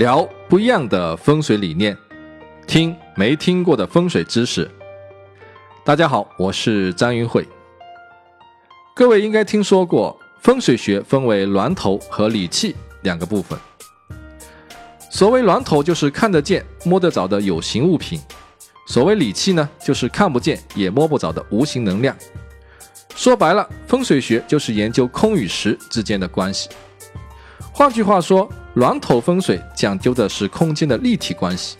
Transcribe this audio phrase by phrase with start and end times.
[0.00, 1.94] 聊不一样的风水理念，
[2.66, 4.66] 听没听过的风水知识。
[5.84, 7.46] 大家好，我是张云慧。
[8.96, 13.58] 各位应该听说过，风水学分为峦头和理气两个部分。
[15.10, 18.18] 所谓峦头，就是看得见、摸得着的有形物品；
[18.86, 22.16] 所谓理气呢，就是看不见也摸不着的无形能量。
[23.14, 26.70] 说白了，风水学就是研究空与实之间的关系。
[27.70, 31.76] 换句话说，峦头风水讲究的是空间的立体关系，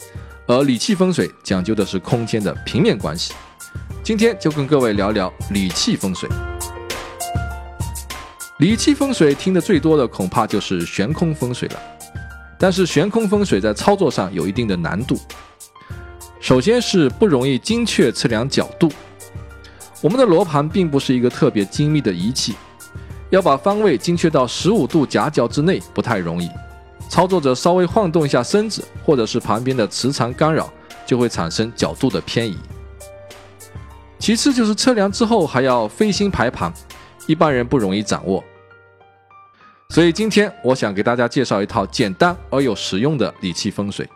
[0.47, 3.33] 而理气风水讲究的是空间的平面关系。
[4.03, 6.29] 今天就跟各位聊聊理气风水。
[8.59, 11.81] 理气风水听得最多的恐怕就是悬空风水了，
[12.59, 15.17] 但是悬空风水在操作上有一定的难度。
[16.41, 18.91] 首先是不容易精确测量角度，
[20.01, 22.57] 我们的罗盘并不是一个特别精密的仪器。
[23.31, 26.51] 要把方位精确到十五度夹角之内不太容易，
[27.11, 30.73] 操作者稍微晃动一下身子，或者是旁边的磁场干扰，
[31.05, 32.57] 就会产生角度的偏移。
[34.21, 36.73] 其次就是测量之后还要飞星排盘，
[37.27, 38.43] 一般人不容易掌握。
[39.89, 44.09] 所以今天我想给大家介绍一套简单而有实用的理气风水。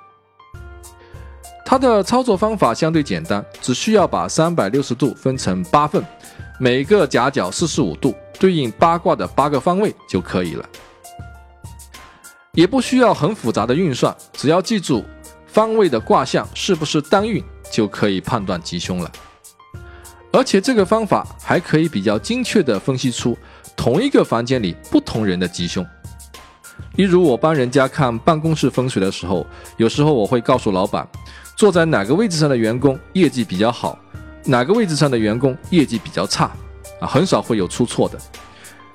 [1.67, 6.05] 它的操作方法相对简单，只需要把三百六十度分成八份，
[6.61, 8.15] 每个夹角四十五度。
[8.39, 10.69] 对应八卦的八个方位就可以了，
[12.55, 15.05] 也不需要很复杂的运算，只要记住
[15.47, 19.11] 方位的卦象是不是单运，就可以判断吉凶了。
[20.33, 23.37] 而且这个方法还可以比较精确地分析出
[23.77, 25.85] 同一个房间里不同人的吉凶。
[26.97, 29.47] 例如我帮人家看办公室风水的时候，
[29.77, 31.07] 有时候我会告诉老板，
[31.57, 33.99] 坐在哪个位置上的员工业绩比较好，
[34.45, 36.51] 哪个位置上的员工业绩比较差。
[37.01, 38.19] 啊，很少会有出错的。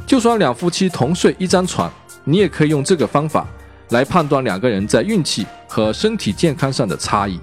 [0.06, 1.92] 就算两夫妻同睡一张床，
[2.24, 3.48] 你也可以用这个方法
[3.90, 7.40] 来判断两个人在运气和身体健康上的差异。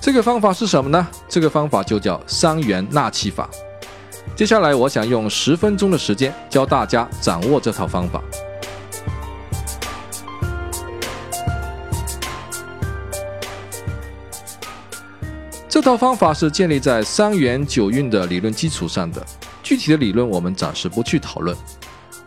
[0.00, 1.06] 这个方法是什么呢？
[1.28, 3.48] 这个方法就叫三元纳气法。
[4.34, 8.20] 接下来，我想用十分钟的时间教大家掌握这套方法。
[15.68, 19.24] 这套方法是建立在三元九运的理论基础上的，
[19.62, 21.56] 具体的理论我们暂时不去讨论。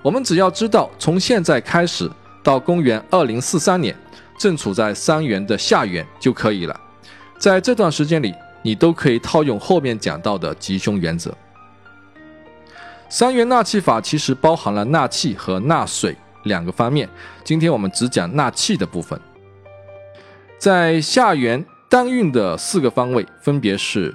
[0.05, 2.07] 我们只要知道，从现在开始
[2.43, 3.97] 到公元二零四三年，
[4.37, 6.79] 正处在三元的下元就可以了。
[7.39, 11.35] 在这段时间里，你都可以套用后面讲到的吉凶原则。
[13.09, 17.09] 三元纳气法其实包含了纳气和纳水两个方面，
[17.43, 19.19] 今天我们只讲纳气的部分。
[20.59, 21.65] 在下元。
[21.87, 24.13] 单运的四个方位分别是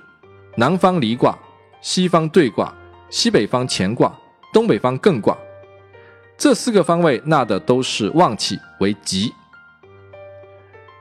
[0.56, 1.38] 南方离卦、
[1.80, 2.74] 西方兑卦、
[3.08, 4.12] 西北方乾卦、
[4.52, 5.38] 东北方艮卦。
[6.40, 9.30] 这四个方位纳的都是旺气为吉。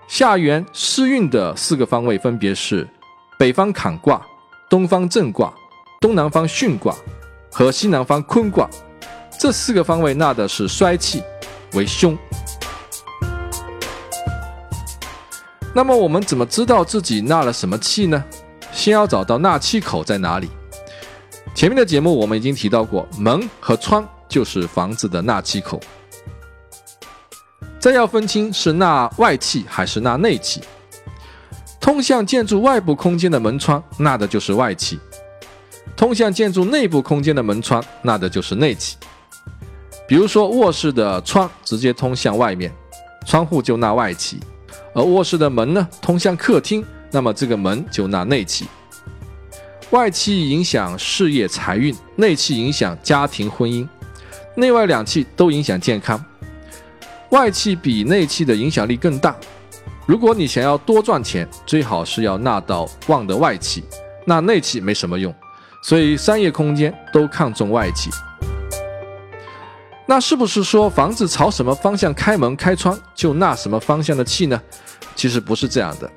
[0.06, 2.86] 下元失运的四个方位分别是
[3.38, 4.22] 北方坎卦、
[4.70, 5.54] 东方震卦、
[6.02, 6.94] 东南方巽卦
[7.50, 8.70] 和西南方坤卦。
[9.40, 11.24] 这四个方位纳的是衰气
[11.72, 12.18] 为凶。
[15.74, 18.22] 那么我们怎么知道自己纳了什么气呢？
[18.74, 20.50] 先要找到纳气口在哪里。
[21.56, 25.81] 前面的节目我们已经提到过，门和窗就是房子的纳气口。
[27.79, 30.62] 再要分清是纳外气还是纳内气。
[31.79, 34.97] 通向建筑外部空间的门窗纳的就是外气；
[35.95, 38.97] 通向建筑内部空间的门窗纳的就是内气。
[40.07, 42.72] 比如说卧室的窗直接通向外面，
[43.25, 44.40] 窗户就纳外气。
[44.94, 48.67] 而卧室的门呢，通向客厅，那么这个门就纳内气。
[49.91, 53.88] 外气影响事业财运，内气影响家庭婚姻，
[54.59, 56.24] 内外两气都影响健康。
[57.30, 59.36] 外气比内气的影响力更大。
[60.06, 63.84] 如果你想要多赚钱，最好是要纳到旺的外气，
[64.25, 65.34] 纳内气没什么用。
[65.84, 68.09] 所以商业空间都看重外气。
[70.06, 74.59] 那是不是说房子朝什么方向开门开窗就纳什么方向的气呢？
[75.16, 76.11] 其实不是这样的。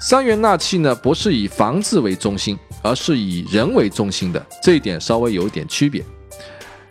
[0.00, 4.44] 三元纳气呢，不是以房子为中心，而是以人为中心的。
[4.62, 6.02] 这一点稍微有点区别。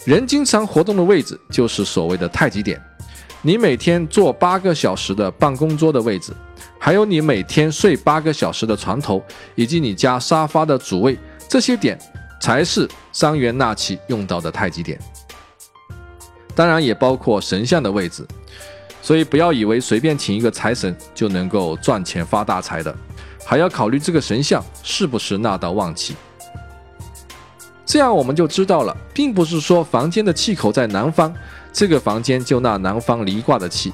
[0.08, 2.82] 人经常活动的位置就是所谓的太极点。
[3.42, 6.32] 你每天坐八个小时的办公桌的位置，
[6.80, 9.22] 还有你每天睡八个小时的床头，
[9.54, 11.20] 以及你家沙发的主位，
[11.50, 12.00] 这些点
[12.40, 14.98] 才是三元纳气用到的太极点。
[16.56, 18.26] 当然也包括神像的位置，
[19.02, 22.96] 所以不要以为随便请一个财神就能够赚钱发大财的，
[23.44, 26.16] 还要考虑这个神像是不是纳到旺气。
[27.88, 31.34] 这样我们就知道了，并不是说房间的气口在南方，
[31.72, 33.94] 这个房间就纳南方离卦的气，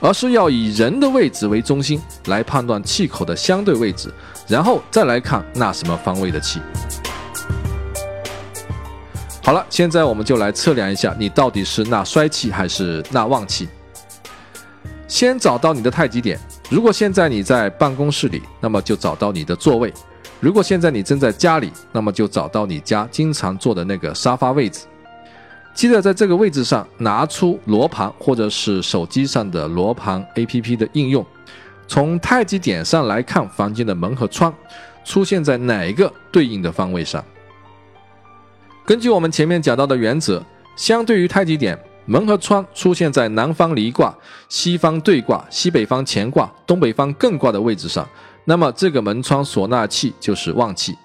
[0.00, 4.12] 而是要以人的位置为中心来判断气口的相对位置，
[4.48, 6.60] 然后再来看纳什么方位的气。
[9.44, 13.68] 好了，现在我们就来测量一下，你到底是纳衰气还是纳旺气。
[15.06, 16.36] 先找到你的太极点。
[16.70, 19.90] 如果现在你在办公室里，那么就找到你的座位；
[20.42, 24.86] 如果现在你正在家里，那么就找到你家经常坐的那个沙发位置。
[25.72, 31.24] 记得在这个位置上拿出罗盘或者是手机上的罗盘 APP 的应用，
[31.86, 34.52] 从太极点上来看房间的门和窗
[35.04, 37.24] 出现在哪一个对应的方位上。
[38.84, 41.78] 根据我们前面讲到的原则，相对于太极点。
[42.04, 44.12] 门和窗出现在南方离卦、
[44.48, 48.04] 西方对卦、西北方乾卦、东北方艮卦的位置上，
[48.44, 50.96] 那么这个门窗所纳气就是旺气。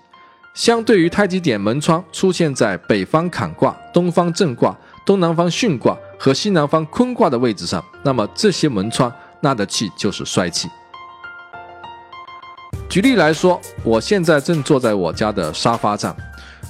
[0.54, 4.76] 相对于太极点门窗出现在北方坎卦、东方震卦、
[5.06, 9.12] 东南方巽卦和西南方坤卦的位置上，那么这些门窗
[9.42, 10.68] 纳的气就是衰气。
[12.90, 16.16] 举例来说，我现在正坐在我家的沙发上。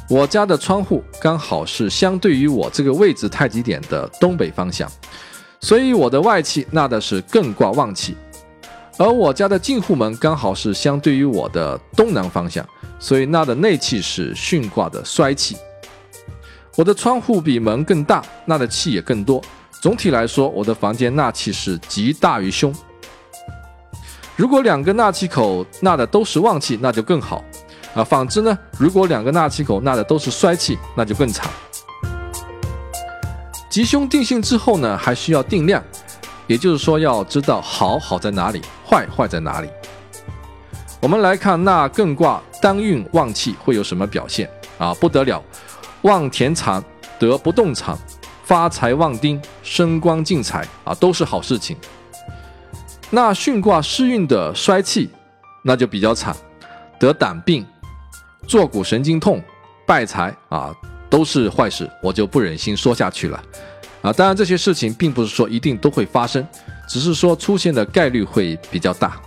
[0.09, 4.89] 我家的窗户刚好是相对于我这个位置太极点的东北方向，
[5.59, 8.15] 所以我的外气纳的是艮卦旺气，
[8.99, 12.67] 而我家的进户门刚好是相对于我的东南方向，
[12.99, 15.55] 所以纳的内气是巽卦的衰气。
[16.75, 19.41] 我的窗户比门更大，纳的气也更多。
[19.81, 22.73] 总体来说，我的房间纳气是吉大于凶。
[24.35, 27.43] 如果两个纳气口纳的都是旺气，那就更好。
[27.93, 28.57] 啊，反之呢？
[28.77, 31.47] 如果两个纳气口纳的都是衰气，那就更惨。
[33.69, 35.83] 吉凶定性之后呢，还需要定量，
[36.47, 39.69] 也就是说要知道好好在哪里，坏坏在哪里。
[40.99, 44.49] 我们来看那艮卦单运旺气会有什么表现
[44.79, 44.93] 啊？
[44.95, 45.43] 不得了，
[46.01, 46.83] 旺田产
[47.19, 47.95] 得不动产，
[48.43, 51.77] 发财旺丁，升官进财啊，都是好事情。
[53.09, 55.09] 那巽卦失运的衰气，
[55.63, 56.35] 那就比较惨，
[56.99, 57.65] 得胆病。
[58.47, 59.43] 坐骨神经痛、
[59.85, 60.73] 败财啊，
[61.09, 63.43] 都是坏事，我就不忍心说下去了
[64.07, 64.13] 啊。
[64.13, 66.45] 当然，这些事情并不是说一定都会发生，
[66.87, 69.19] 只是说出现的概率会比较大。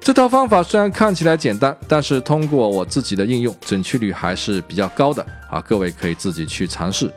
[0.00, 5.60] 这套方法虽然看起来简单，但是通过我自己的应用，准确率还是比较高的啊。
[5.60, 7.12] 各位可以自己去尝试。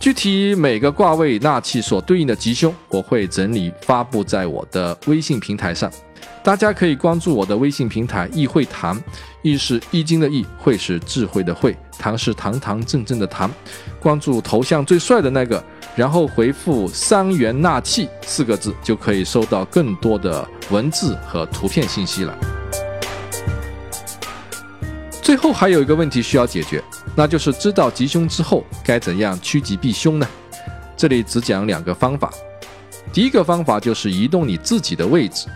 [0.00, 5.90] 具体每个卦位纳气所对应的吉凶，我会整理发布在我的微信平台上。
[6.42, 9.00] 大家可以关注我的微信平台“易会谈”，
[9.46, 13.48] 易是易经的易，会是智慧的会，堂是堂堂正正的堂。
[14.00, 15.62] 关注头像最帅的那个，
[15.94, 22.36] 然后回复“三元纳气”四个字，就可以收到更多的文字和图片信息了。
[25.22, 26.82] 最后还有一个问题需要解决，
[27.14, 30.26] 那就是知道吉凶之后该怎样趋吉避凶呢？
[30.96, 32.32] 这里只讲两个方法。
[33.12, 35.46] 第一个方法就是移动你自己的位置。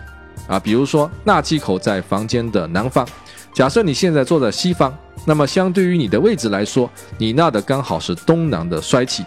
[0.47, 3.07] 啊，比如说纳气口在房间的南方，
[3.53, 9.25] 假设你现在坐在西方，那么相对于你的位置来说，你纳的刚好是东南的衰气。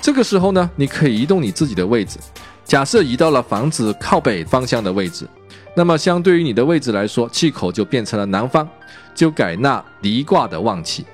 [0.00, 2.18] 这个时候呢，你可以移动你自己的位置，
[2.64, 5.28] 假设移到了房子靠北方向的位置，
[5.76, 8.66] 那么相对于你的位置来说，气口就变成了南方，
[9.14, 11.04] 就改纳离卦的旺气，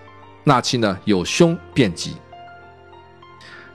[0.45, 2.15] 纳气呢有凶变吉。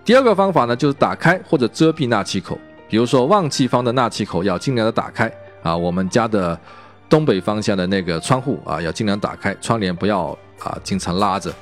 [0.06, 2.58] 第二个方法呢，就是打开或者遮蔽纳气口。
[2.90, 6.60] 比如说旺气方的纳气口要尽量的打开啊，我们家的
[7.12, 10.28] 东北方向的那个窗户啊要尽量打开，窗帘不要
[10.60, 11.54] 啊经常拉着。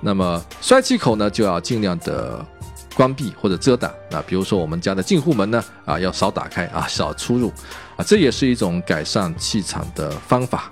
[0.00, 2.46] 那么衰气口呢就要尽量的
[2.94, 7.52] 关闭或者遮挡啊，比如说我们家的进户门呢啊要少打开啊少出入
[7.96, 10.70] 啊，这也是一种改善气场的方法。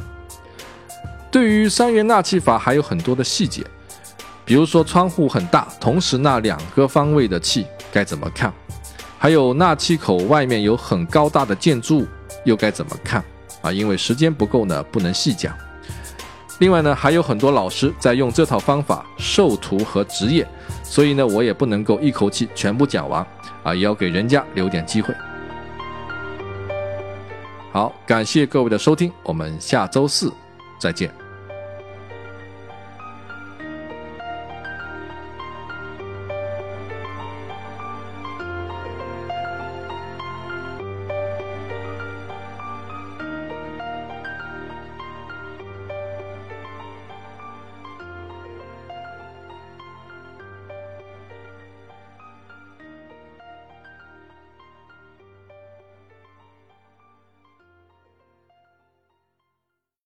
[1.28, 3.64] 对于三元纳气法还有很多的细节，
[4.44, 8.52] 比如说窗户很大，同时纳两个方位的气该怎么看？
[9.18, 12.06] 还有纳气口外面有很高大的建筑物，
[12.44, 13.24] 又该怎么看
[13.62, 13.72] 啊？
[13.72, 15.56] 因为时间不够呢，不能细讲。
[16.58, 20.46] 另外呢，还有很多老师在用这套方法授徒和职业，
[20.84, 23.26] 所以呢，我也不能够一口气全部讲完
[23.62, 25.14] 啊，也要给人家留点机会。
[27.72, 30.32] 好，感谢各位的收听，我们下周四
[30.78, 31.21] 再见。